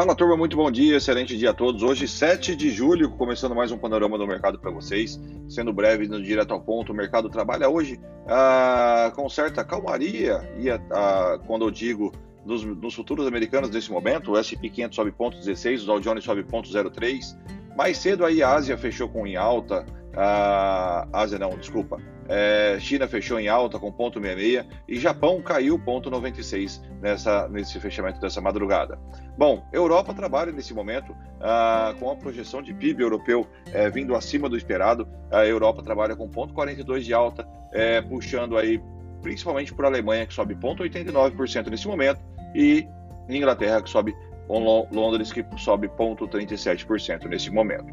[0.00, 1.82] Fala turma, muito bom dia, excelente dia a todos.
[1.82, 5.20] Hoje, 7 de julho, começando mais um panorama do mercado para vocês.
[5.46, 10.70] Sendo breve, no direto ao ponto, o mercado trabalha hoje ah, com certa calmaria, e
[10.70, 12.14] ah, quando eu digo
[12.46, 16.44] nos, nos, futuros americanos nesse momento, o S&P 500 sobe 0,16, o Dow Jones sobe
[16.44, 17.36] 0,03.
[17.76, 19.84] Mais cedo aí a Ásia fechou com em alta,
[20.16, 21.98] a Ásia não, desculpa.
[22.28, 27.80] É, China fechou em alta com ponto 66 e Japão caiu ponto 96 nessa, nesse
[27.80, 29.00] fechamento dessa madrugada.
[29.36, 34.48] Bom, Europa trabalha nesse momento ah, com a projeção de PIB europeu é, vindo acima
[34.48, 35.08] do esperado.
[35.30, 38.80] A Europa trabalha com ponto 42 de alta, é, puxando aí
[39.22, 42.20] principalmente por Alemanha que sobe ponto 89% nesse momento
[42.54, 42.86] e
[43.28, 44.14] Inglaterra que sobe
[44.48, 47.92] Londres que sobe ponto 37% nesse momento.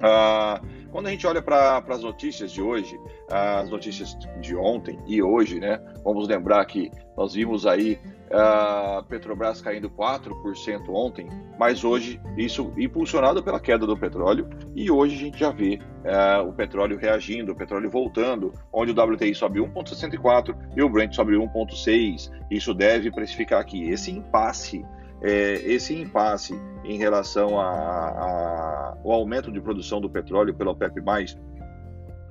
[0.00, 0.60] Ah,
[0.94, 2.96] quando a gente olha para as notícias de hoje,
[3.28, 5.80] as notícias de ontem e hoje, né?
[6.04, 7.98] Vamos lembrar que nós vimos aí
[8.30, 11.28] a Petrobras caindo 4% ontem,
[11.58, 16.48] mas hoje isso impulsionado pela queda do petróleo e hoje a gente já vê uh,
[16.48, 21.34] o petróleo reagindo, o petróleo voltando, onde o WTI sobe 1,64 e o Brent sobe
[21.34, 22.30] 1,6.
[22.48, 24.86] Isso deve precificar aqui esse impasse
[25.24, 31.00] é, esse impasse em relação ao aumento de produção do petróleo pela OPEP+,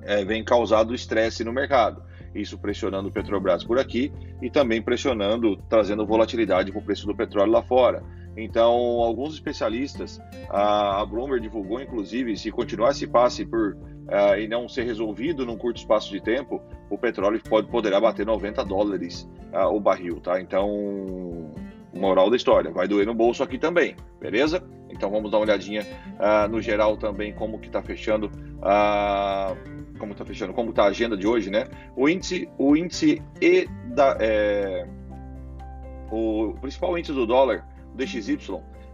[0.02, 2.04] é, vem causado estresse no mercado.
[2.32, 7.14] Isso pressionando o Petrobras por aqui e também pressionando, trazendo volatilidade para o preço do
[7.14, 8.02] petróleo lá fora.
[8.36, 10.20] Então, alguns especialistas,
[10.50, 15.56] a Bloomberg divulgou, inclusive, se continuar esse passe por uh, e não ser resolvido num
[15.56, 20.40] curto espaço de tempo, o petróleo pode poderá bater 90 dólares uh, o barril, tá?
[20.40, 21.52] Então,
[21.94, 24.62] moral da história, vai doer no bolso aqui também, beleza?
[24.90, 28.26] Então vamos dar uma olhadinha uh, no geral também como que está fechando,
[28.58, 31.66] uh, como está fechando, como está a agenda de hoje, né?
[31.96, 34.86] O índice, o índice e da, é,
[36.10, 38.38] o principal índice do dólar, DXY,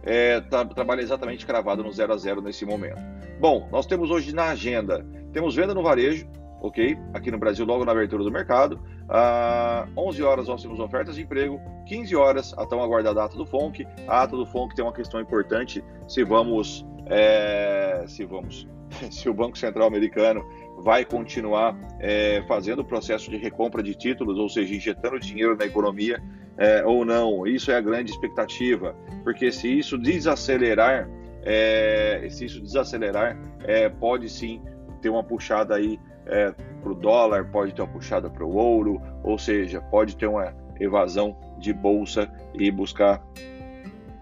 [0.03, 3.01] é, tá, trabalha exatamente cravado no 0 a 0 nesse momento.
[3.39, 6.27] Bom, nós temos hoje na agenda, temos venda no varejo,
[6.61, 6.97] ok?
[7.13, 8.79] Aqui no Brasil, logo na abertura do mercado.
[9.09, 13.45] Ah, 11 horas nós temos ofertas de emprego, 15 horas a tão aguardada ata do
[13.45, 13.85] FONC.
[14.07, 18.67] A ata do FONC tem uma questão importante, se vamos, é, se vamos,
[19.09, 20.45] se o Banco Central Americano
[20.77, 25.65] vai continuar é, fazendo o processo de recompra de títulos, ou seja, injetando dinheiro na
[25.65, 26.21] economia
[26.57, 27.45] é, ou não.
[27.45, 31.09] Isso é a grande expectativa, porque se isso desacelerar,
[31.43, 34.61] é, se isso desacelerar, é, pode sim
[35.01, 39.01] ter uma puxada aí é, para o dólar, pode ter uma puxada para o ouro,
[39.23, 43.21] ou seja, pode ter uma evasão de bolsa e buscar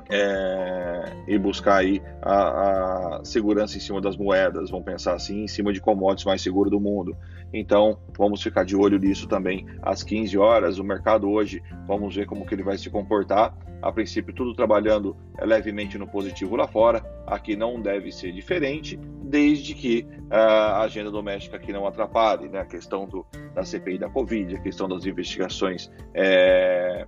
[0.10, 5.48] é, e buscar aí a, a, segurança em cima das moedas, vamos pensar assim, em
[5.48, 7.16] cima de commodities mais seguro do mundo.
[7.54, 10.80] Então, vamos ficar de olho nisso também às 15 horas.
[10.80, 13.56] O mercado hoje, vamos ver como que ele vai se comportar.
[13.82, 17.04] A princípio, tudo trabalhando levemente no positivo lá fora.
[17.26, 22.60] Aqui não deve ser diferente, desde que a agenda doméstica aqui não atrapalhe, né?
[22.60, 27.08] A questão do, da CPI da Covid, a questão das investigações é,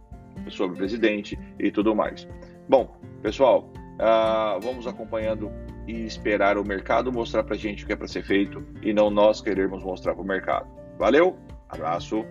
[0.49, 2.27] sobre o presidente e tudo mais.
[2.71, 2.87] Bom,
[3.21, 5.51] pessoal, uh, vamos acompanhando
[5.85, 9.09] e esperar o mercado mostrar para gente o que é para ser feito e não
[9.09, 10.69] nós querermos mostrar para o mercado.
[10.97, 11.37] Valeu,
[11.67, 12.25] abraço.